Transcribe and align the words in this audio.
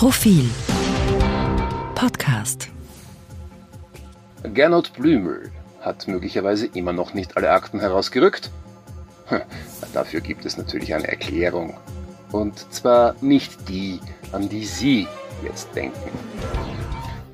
Profil 0.00 0.48
Podcast 1.94 2.70
Gernot 4.54 4.94
Blümel 4.94 5.52
hat 5.82 6.08
möglicherweise 6.08 6.68
immer 6.72 6.94
noch 6.94 7.12
nicht 7.12 7.36
alle 7.36 7.50
Akten 7.50 7.80
herausgerückt. 7.80 8.50
Hm, 9.26 9.42
dafür 9.92 10.22
gibt 10.22 10.46
es 10.46 10.56
natürlich 10.56 10.94
eine 10.94 11.06
Erklärung. 11.06 11.76
Und 12.32 12.72
zwar 12.72 13.14
nicht 13.20 13.68
die, 13.68 14.00
an 14.32 14.48
die 14.48 14.64
Sie 14.64 15.06
jetzt 15.44 15.76
denken. 15.76 16.10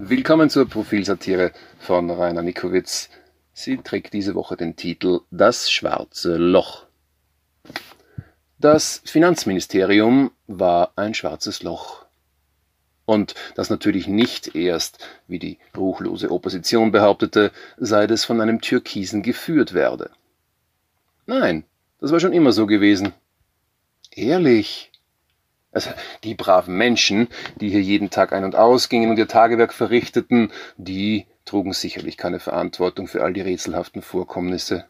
Willkommen 0.01 0.51
zur 0.51 0.69
Profilsatire 0.69 1.53
von 1.79 2.11
Rainer 2.11 2.43
Nikowitz. 2.43 3.11
Sie 3.53 3.77
trägt 3.77 4.13
diese 4.13 4.35
Woche 4.35 4.57
den 4.57 4.75
Titel 4.75 5.21
Das 5.31 5.71
schwarze 5.71 6.37
Loch. 6.37 6.87
Das 8.59 9.03
Finanzministerium 9.05 10.33
war 10.49 10.95
ein 10.97 11.15
schwarzes 11.15 11.63
Loch. 11.63 12.06
Und 13.07 13.35
das 13.55 13.71
natürlich 13.71 14.09
nicht 14.09 14.55
erst, 14.57 14.99
wie 15.29 15.39
die 15.39 15.59
ruchlose 15.77 16.31
Opposition 16.31 16.91
behauptete, 16.91 17.53
seit 17.79 18.11
es 18.11 18.25
von 18.25 18.41
einem 18.41 18.61
Türkisen 18.61 19.23
geführt 19.23 19.73
werde. 19.73 20.11
Nein, 21.25 21.65
das 22.01 22.13
war 22.13 22.21
schon 22.21 22.33
immer 22.33 22.53
so 22.53 22.67
gewesen. 22.67 23.13
Ehrlich. 24.11 24.91
Also 25.73 25.91
die 26.25 26.35
braven 26.35 26.77
Menschen, 26.77 27.29
die 27.61 27.69
hier 27.69 27.83
jeden 27.83 28.11
Tag 28.11 28.33
ein- 28.33 28.45
und 28.45 28.57
ausgingen 28.57 29.11
und 29.11 29.19
ihr 29.19 29.29
Tagewerk 29.29 29.73
verrichteten, 29.73 30.51
die 30.77 31.27
trugen 31.45 31.73
sicherlich 31.73 32.17
keine 32.17 32.41
Verantwortung 32.41 33.07
für 33.09 33.23
all 33.23 33.33
die 33.33 33.41
rätselhaften 33.41 34.03
Vorkommnisse. 34.03 34.87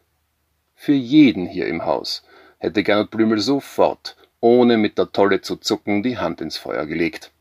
Für 0.75 0.93
jeden 0.93 1.45
hier 1.45 1.67
im 1.67 1.85
Haus 1.85 2.23
hätte 2.57 2.83
Gernot 2.83 3.11
Blümel 3.11 3.39
sofort, 3.39 4.15
ohne 4.39 4.77
mit 4.77 4.97
der 4.97 5.11
Tolle 5.11 5.41
zu 5.41 5.57
zucken, 5.57 6.03
die 6.03 6.17
Hand 6.17 6.41
ins 6.41 6.57
Feuer 6.57 6.85
gelegt. 6.85 7.31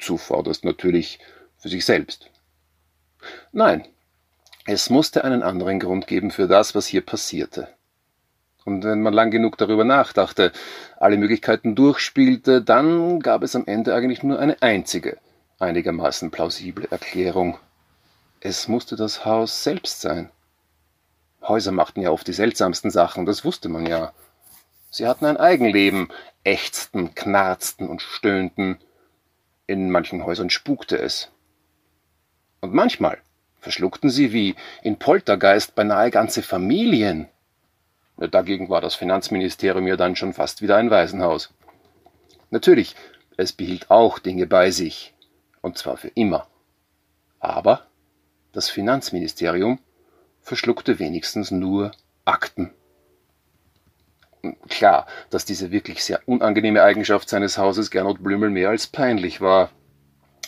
Zuvorderst 0.00 0.64
natürlich 0.64 1.18
für 1.58 1.68
sich 1.68 1.84
selbst. 1.84 2.30
Nein, 3.52 3.86
es 4.66 4.90
musste 4.90 5.24
einen 5.24 5.42
anderen 5.42 5.80
Grund 5.80 6.06
geben 6.06 6.30
für 6.30 6.48
das, 6.48 6.74
was 6.74 6.86
hier 6.86 7.04
passierte. 7.04 7.68
Und 8.64 8.82
wenn 8.82 9.02
man 9.02 9.12
lang 9.12 9.30
genug 9.30 9.58
darüber 9.58 9.84
nachdachte, 9.84 10.52
alle 10.96 11.18
Möglichkeiten 11.18 11.74
durchspielte, 11.74 12.62
dann 12.62 13.20
gab 13.20 13.42
es 13.42 13.54
am 13.54 13.66
Ende 13.66 13.94
eigentlich 13.94 14.22
nur 14.22 14.38
eine 14.38 14.62
einzige, 14.62 15.18
einigermaßen 15.58 16.30
plausible 16.30 16.88
Erklärung. 16.90 17.58
Es 18.40 18.68
musste 18.68 18.96
das 18.96 19.24
Haus 19.26 19.64
selbst 19.64 20.00
sein. 20.00 20.30
Häuser 21.42 21.72
machten 21.72 22.00
ja 22.00 22.10
oft 22.10 22.26
die 22.26 22.32
seltsamsten 22.32 22.90
Sachen, 22.90 23.26
das 23.26 23.44
wusste 23.44 23.68
man 23.68 23.84
ja. 23.84 24.12
Sie 24.90 25.06
hatten 25.06 25.26
ein 25.26 25.36
Eigenleben, 25.36 26.08
ächzten, 26.42 27.14
knarzten 27.14 27.88
und 27.88 28.00
stöhnten, 28.00 28.78
in 29.66 29.90
manchen 29.90 30.24
Häusern 30.24 30.50
spukte 30.50 30.98
es. 30.98 31.30
Und 32.60 32.74
manchmal 32.74 33.18
verschluckten 33.58 34.10
sie 34.10 34.32
wie 34.32 34.54
in 34.82 34.98
Poltergeist 34.98 35.74
beinahe 35.74 36.10
ganze 36.10 36.42
Familien. 36.42 37.28
Dagegen 38.16 38.68
war 38.68 38.80
das 38.80 38.94
Finanzministerium 38.94 39.86
ja 39.86 39.96
dann 39.96 40.16
schon 40.16 40.34
fast 40.34 40.62
wieder 40.62 40.76
ein 40.76 40.90
Waisenhaus. 40.90 41.52
Natürlich, 42.50 42.94
es 43.36 43.52
behielt 43.52 43.90
auch 43.90 44.18
Dinge 44.18 44.46
bei 44.46 44.70
sich, 44.70 45.14
und 45.62 45.78
zwar 45.78 45.96
für 45.96 46.08
immer. 46.08 46.46
Aber 47.40 47.86
das 48.52 48.68
Finanzministerium 48.68 49.80
verschluckte 50.40 50.98
wenigstens 50.98 51.50
nur 51.50 51.90
Akten 52.24 52.72
klar, 54.68 55.06
dass 55.30 55.44
diese 55.44 55.72
wirklich 55.72 56.04
sehr 56.04 56.20
unangenehme 56.26 56.82
Eigenschaft 56.82 57.28
seines 57.28 57.58
Hauses 57.58 57.90
Gernot 57.90 58.22
Blümel 58.22 58.50
mehr 58.50 58.70
als 58.70 58.86
peinlich 58.86 59.40
war. 59.40 59.70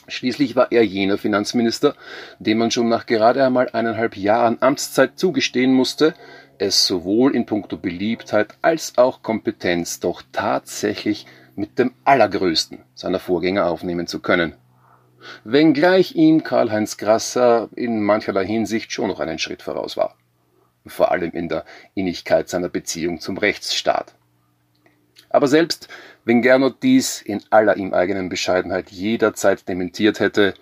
Schließlich 0.08 0.54
war 0.54 0.70
er 0.70 0.84
jener 0.84 1.18
Finanzminister, 1.18 1.94
dem 2.38 2.58
man 2.58 2.70
schon 2.70 2.88
nach 2.88 3.06
gerade 3.06 3.44
einmal 3.44 3.68
eineinhalb 3.70 4.16
Jahren 4.16 4.58
Amtszeit 4.60 5.18
zugestehen 5.18 5.72
musste, 5.72 6.14
es 6.58 6.86
sowohl 6.86 7.34
in 7.34 7.44
puncto 7.44 7.76
Beliebtheit 7.76 8.56
als 8.62 8.96
auch 8.98 9.22
Kompetenz 9.22 10.00
doch 10.00 10.22
tatsächlich 10.32 11.26
mit 11.56 11.78
dem 11.78 11.92
Allergrößten 12.04 12.84
seiner 12.94 13.18
Vorgänger 13.18 13.66
aufnehmen 13.66 14.06
zu 14.06 14.20
können. 14.20 14.54
Wenngleich 15.44 16.14
ihm 16.14 16.44
Karl-Heinz 16.44 16.98
Grasser 16.98 17.68
in 17.74 18.00
mancherlei 18.00 18.46
Hinsicht 18.46 18.92
schon 18.92 19.08
noch 19.08 19.18
einen 19.18 19.38
Schritt 19.38 19.62
voraus 19.62 19.96
war 19.96 20.14
vor 20.88 21.10
allem 21.10 21.32
in 21.32 21.48
der 21.48 21.64
Innigkeit 21.94 22.48
seiner 22.48 22.68
Beziehung 22.68 23.20
zum 23.20 23.38
Rechtsstaat. 23.38 24.14
Aber 25.28 25.48
selbst 25.48 25.88
wenn 26.24 26.42
Gernot 26.42 26.82
dies 26.82 27.22
in 27.22 27.42
aller 27.50 27.76
ihm 27.76 27.94
eigenen 27.94 28.28
Bescheidenheit 28.28 28.90
jederzeit 28.90 29.68
dementiert 29.68 30.20
hätte, 30.20 30.54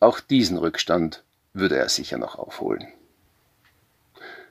auch 0.00 0.20
diesen 0.20 0.58
Rückstand 0.58 1.24
würde 1.52 1.78
er 1.78 1.88
sicher 1.88 2.18
noch 2.18 2.38
aufholen. 2.38 2.86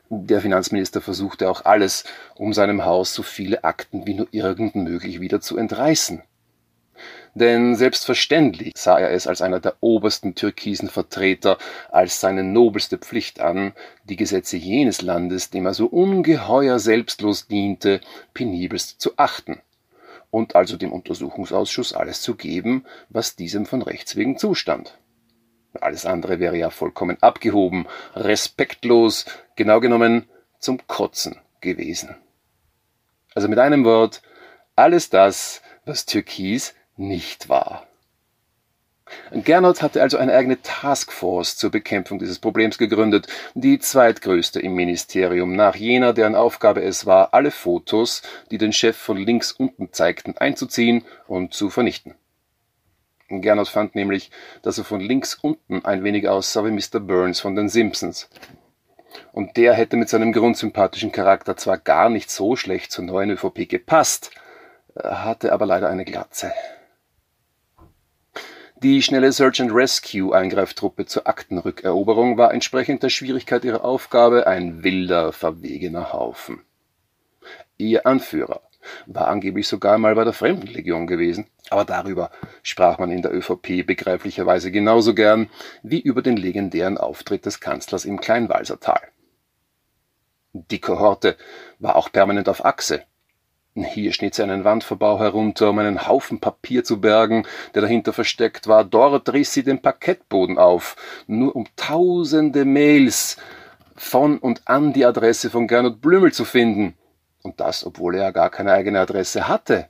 Der 0.10 0.42
Finanzminister 0.42 1.02
versuchte 1.02 1.50
auch 1.50 1.66
alles, 1.66 2.04
um 2.36 2.54
seinem 2.54 2.86
Haus 2.86 3.14
so 3.14 3.24
viele 3.24 3.64
Akten 3.64 4.06
wie 4.06 4.14
nur 4.14 4.28
irgend 4.32 4.76
möglich 4.76 5.20
wieder 5.20 5.42
zu 5.42 5.58
entreißen. 5.58 6.22
Denn 7.36 7.76
selbstverständlich 7.76 8.74
sah 8.78 9.00
er 9.00 9.12
es 9.12 9.26
als 9.26 9.42
einer 9.42 9.60
der 9.60 9.76
obersten 9.82 10.36
türkisen 10.36 10.88
Vertreter 10.88 11.58
als 11.92 12.20
seine 12.20 12.44
nobelste 12.44 13.00
Pflicht 13.00 13.40
an, 13.40 13.74
die 14.04 14.16
Gesetze 14.16 14.58
jenes 14.58 15.02
Landes, 15.02 15.50
dem 15.50 15.66
er 15.66 15.74
so 15.74 15.88
ungeheuer 15.88 16.78
selbstlos 16.78 17.48
diente, 17.48 18.02
penibelst 18.36 19.02
zu 19.02 19.14
achten 19.18 19.62
und 20.30 20.56
also 20.56 20.78
dem 20.78 20.92
Untersuchungsausschuss 20.92 21.94
alles 21.94 22.22
zu 22.22 22.36
geben, 22.36 22.86
was 23.10 23.36
diesem 23.36 23.66
von 23.66 23.82
Rechts 23.82 24.16
wegen 24.16 24.38
zustand. 24.38 24.98
Alles 25.82 26.06
andere 26.06 26.40
wäre 26.40 26.58
ja 26.58 26.70
vollkommen 26.70 27.18
abgehoben, 27.22 27.88
respektlos, 28.16 29.26
genau 29.56 29.80
genommen 29.80 30.28
zum 30.60 30.86
Kotzen 30.86 31.38
gewesen. 31.62 32.16
Also 33.34 33.48
mit 33.48 33.58
einem 33.58 33.86
Wort, 33.86 34.22
alles 34.76 35.10
das, 35.10 35.62
was 35.86 36.06
Türkis 36.06 36.76
nicht 36.98 37.50
wahr. 37.50 37.88
Gernot 39.32 39.82
hatte 39.82 40.02
also 40.02 40.18
eine 40.18 40.34
eigene 40.34 40.62
Taskforce 40.62 41.58
zur 41.58 41.72
Bekämpfung 41.72 42.20
dieses 42.20 42.40
Problems 42.40 42.78
gegründet, 42.78 43.28
die 43.54 43.80
zweitgrößte 43.80 44.60
im 44.60 44.74
Ministerium, 44.76 45.56
nach 45.56 45.76
jener, 45.76 46.14
deren 46.14 46.36
Aufgabe 46.36 46.82
es 46.82 47.06
war, 47.06 47.34
alle 47.34 47.52
Fotos, 47.52 48.22
die 48.50 48.58
den 48.58 48.74
Chef 48.74 48.98
von 48.98 49.18
links 49.18 49.52
unten 49.52 49.92
zeigten, 49.92 50.38
einzuziehen 50.38 51.04
und 51.28 51.54
zu 51.54 51.70
vernichten. 51.70 52.16
Gernot 53.30 53.68
fand 53.68 53.96
nämlich, 53.96 54.32
dass 54.62 54.78
er 54.78 54.84
von 54.84 55.00
links 55.00 55.36
unten 55.36 55.84
ein 55.86 56.04
wenig 56.04 56.28
aussah 56.28 56.64
wie 56.66 56.72
Mr. 56.72 57.00
Burns 57.00 57.40
von 57.40 57.56
den 57.56 57.70
Simpsons. 57.70 58.30
Und 59.32 59.58
der 59.58 59.74
hätte 59.74 59.98
mit 59.98 60.10
seinem 60.10 60.34
grundsympathischen 60.34 61.12
Charakter 61.12 61.58
zwar 61.58 61.78
gar 61.78 62.10
nicht 62.10 62.30
so 62.30 62.56
schlecht 62.56 62.92
zur 62.92 63.06
neuen 63.06 63.32
ÖVP 63.32 63.68
gepasst, 63.68 64.32
hatte 64.96 65.52
aber 65.52 65.66
leider 65.66 65.90
eine 65.90 66.06
Glatze. 66.06 66.52
Die 68.84 69.02
schnelle 69.02 69.32
Search 69.32 69.62
and 69.62 69.74
Rescue 69.74 70.36
Eingreiftruppe 70.36 71.06
zur 71.06 71.26
Aktenrückeroberung 71.26 72.38
war 72.38 72.54
entsprechend 72.54 73.02
der 73.02 73.08
Schwierigkeit 73.08 73.64
ihrer 73.64 73.86
Aufgabe 73.86 74.46
ein 74.46 74.84
wilder, 74.84 75.32
verwegener 75.32 76.12
Haufen. 76.12 76.64
Ihr 77.78 78.06
Anführer 78.06 78.62
war 79.06 79.30
angeblich 79.30 79.70
sogar 79.70 79.98
mal 79.98 80.16
bei 80.16 80.26
der 80.26 80.34
Fremdenlegion 80.34 81.08
gewesen, 81.08 81.48
aber 81.70 81.86
darüber 81.86 82.30
sprach 82.62 83.00
man 83.00 83.10
in 83.10 83.22
der 83.22 83.34
ÖVP 83.34 83.88
begreiflicherweise 83.88 84.70
genauso 84.70 85.14
gern 85.14 85.50
wie 85.82 86.02
über 86.02 86.22
den 86.22 86.36
legendären 86.36 86.98
Auftritt 86.98 87.46
des 87.46 87.62
Kanzlers 87.62 88.04
im 88.04 88.20
Kleinwalsertal. 88.20 89.00
Die 90.52 90.82
Kohorte 90.82 91.38
war 91.80 91.96
auch 91.96 92.12
permanent 92.12 92.50
auf 92.50 92.66
Achse, 92.66 93.06
hier 93.76 94.14
schnitt 94.14 94.36
sie 94.36 94.44
einen 94.44 94.64
Wandverbau 94.64 95.20
herunter, 95.20 95.72
um 95.72 95.80
einen 95.80 96.08
Haufen 96.08 96.40
Papier 96.40 96.84
zu 96.84 97.02
bergen, 97.02 97.48
der 97.74 97.82
dahinter 97.82 98.14
versteckt 98.14 98.68
war. 98.68 98.84
Dort 98.84 99.34
riss 99.34 99.54
sie 99.54 99.64
den 99.64 99.82
Parkettboden 99.82 100.60
auf, 100.60 100.96
nur 101.26 101.56
um 101.56 101.66
tausende 101.76 102.66
Mails 102.66 103.38
von 103.96 104.38
und 104.38 104.62
an 104.66 104.94
die 104.94 105.06
Adresse 105.06 105.50
von 105.50 105.68
Gernot 105.68 106.02
Blümel 106.02 106.32
zu 106.32 106.46
finden. 106.46 106.96
Und 107.42 107.60
das, 107.60 107.86
obwohl 107.86 108.16
er 108.16 108.24
ja 108.24 108.32
gar 108.32 108.52
keine 108.52 108.72
eigene 108.72 109.00
Adresse 109.00 109.48
hatte. 109.48 109.90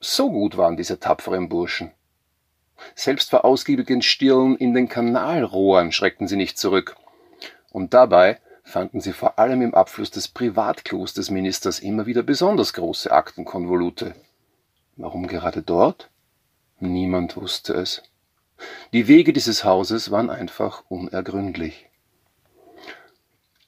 So 0.00 0.30
gut 0.30 0.56
waren 0.56 0.76
diese 0.76 0.98
tapferen 0.98 1.48
Burschen. 1.48 1.92
Selbst 2.94 3.30
vor 3.30 3.44
ausgiebigen 3.44 4.02
Stirn 4.02 4.56
in 4.56 4.74
den 4.74 4.88
Kanalrohren 4.88 5.92
schreckten 5.92 6.28
sie 6.28 6.36
nicht 6.36 6.58
zurück. 6.58 6.96
Und 7.70 7.94
dabei 7.94 8.40
fanden 8.68 9.00
sie 9.00 9.12
vor 9.12 9.38
allem 9.38 9.62
im 9.62 9.74
Abfluss 9.74 10.10
des 10.10 10.28
Privatklos 10.28 11.14
des 11.14 11.30
Ministers 11.30 11.80
immer 11.80 12.06
wieder 12.06 12.22
besonders 12.22 12.74
große 12.74 13.10
Aktenkonvolute. 13.10 14.14
Warum 14.96 15.26
gerade 15.26 15.62
dort? 15.62 16.10
Niemand 16.78 17.36
wusste 17.36 17.72
es. 17.72 18.02
Die 18.92 19.08
Wege 19.08 19.32
dieses 19.32 19.64
Hauses 19.64 20.10
waren 20.10 20.28
einfach 20.28 20.84
unergründlich. 20.88 21.88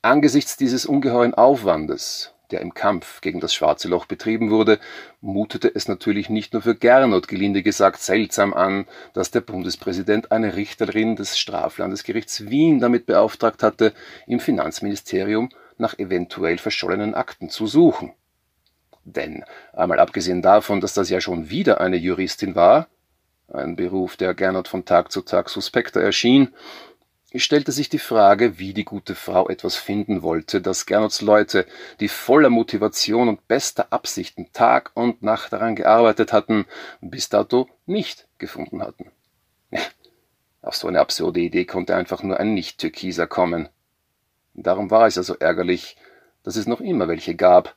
Angesichts 0.03 0.57
dieses 0.57 0.87
ungeheuren 0.87 1.35
Aufwandes, 1.35 2.33
der 2.51 2.61
im 2.61 2.75
Kampf 2.75 3.21
gegen 3.21 3.41
das 3.41 3.55
schwarze 3.55 3.89
Loch 3.89 4.07
betrieben 4.07 4.51
wurde, 4.51 4.79
mutete 5.21 5.73
es 5.75 5.89
natürlich 5.89 6.29
nicht 6.29 6.53
nur 6.53 6.63
für 6.63 6.75
Gernot 6.75 7.29
gelinde 7.29 7.63
gesagt 7.63 8.01
seltsam 8.01 8.55
an, 8.55 8.87
dass 9.13 9.31
der 9.31 9.41
Bundespräsident 9.41 10.33
eine 10.33 10.57
Richterin 10.57 11.17
des 11.17 11.39
Straflandesgerichts 11.39 12.51
Wien 12.51 12.81
damit 12.81 13.07
beauftragt 13.07 13.63
hatte, 13.63 13.93
im 14.27 14.41
Finanzministerium 14.41 15.51
nach 15.79 15.99
eventuell 15.99 16.59
verschollenen 16.59 17.15
Akten 17.15 17.49
zu 17.49 17.67
suchen. 17.67 18.13
Denn, 19.05 19.45
einmal 19.73 19.99
abgesehen 19.99 20.43
davon, 20.43 20.81
dass 20.81 20.95
das 20.95 21.11
ja 21.11 21.21
schon 21.21 21.51
wieder 21.51 21.81
eine 21.81 21.97
Juristin 21.97 22.55
war, 22.55 22.89
ein 23.53 23.75
Beruf, 23.77 24.17
der 24.17 24.35
Gernot 24.35 24.69
von 24.69 24.85
Tag 24.85 25.11
zu 25.11 25.23
Tag 25.23 25.49
suspekter 25.49 26.01
erschien, 26.01 26.55
stellte 27.37 27.71
sich 27.71 27.89
die 27.89 28.01
Frage, 28.01 28.59
wie 28.59 28.75
die 28.75 28.85
gute 28.85 29.15
Frau 29.15 29.49
etwas 29.49 29.77
finden 29.77 30.23
wollte, 30.23 30.61
das 30.61 30.85
Gernots 30.85 31.21
Leute, 31.21 31.65
die 32.01 32.09
voller 32.09 32.51
Motivation 32.51 33.29
und 33.29 33.47
bester 33.47 33.93
Absichten 33.93 34.53
Tag 34.53 34.91
und 34.95 35.23
Nacht 35.23 35.53
daran 35.53 35.77
gearbeitet 35.77 36.33
hatten, 36.33 36.67
bis 37.01 37.29
dato 37.29 37.69
nicht 37.87 38.27
gefunden 38.39 38.83
hatten. 38.83 39.13
Auf 40.63 40.75
so 40.75 40.89
eine 40.89 41.01
absurde 41.01 41.41
Idee 41.41 41.65
konnte 41.65 41.95
einfach 41.95 42.23
nur 42.23 42.41
ein 42.41 42.55
Nicht-Türkiser 42.55 43.27
kommen. 43.27 43.69
Darum 44.55 44.91
war 44.91 45.07
es 45.07 45.15
ja 45.15 45.23
so 45.23 45.37
ärgerlich, 45.37 45.97
dass 46.43 46.57
es 46.57 46.67
noch 46.67 46.81
immer 46.81 47.07
welche 47.07 47.37
gab. 47.37 47.77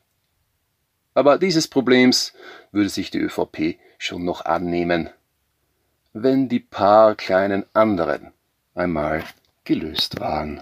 Aber 1.13 1.37
dieses 1.37 1.67
Problems 1.67 2.33
würde 2.71 2.89
sich 2.89 3.11
die 3.11 3.19
ÖVP 3.19 3.77
schon 3.99 4.25
noch 4.25 4.45
annehmen, 4.45 5.11
wenn 6.11 6.49
die 6.49 6.59
paar 6.59 7.15
kleinen 7.15 7.65
anderen 7.73 8.33
einmal 8.75 9.23
gelöst 9.63 10.19
waren. 10.19 10.61